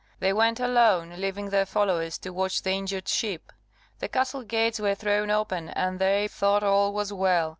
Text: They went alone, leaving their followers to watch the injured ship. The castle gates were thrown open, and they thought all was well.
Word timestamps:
They 0.19 0.33
went 0.33 0.59
alone, 0.59 1.13
leaving 1.19 1.51
their 1.51 1.67
followers 1.67 2.17
to 2.17 2.31
watch 2.33 2.63
the 2.63 2.71
injured 2.71 3.07
ship. 3.07 3.51
The 3.99 4.09
castle 4.09 4.41
gates 4.41 4.79
were 4.79 4.95
thrown 4.95 5.29
open, 5.29 5.69
and 5.69 5.99
they 5.99 6.27
thought 6.27 6.63
all 6.63 6.91
was 6.91 7.13
well. 7.13 7.49